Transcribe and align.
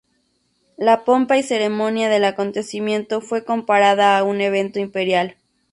La 0.77 1.03
pompa 1.05 1.37
y 1.37 1.43
ceremonia 1.43 2.09
del 2.09 2.25
acontecimiento 2.25 3.21
fue 3.21 3.45
comparada 3.45 4.17
a 4.17 4.23
un 4.23 4.41
evento 4.41 4.79
imperial. 4.79 5.37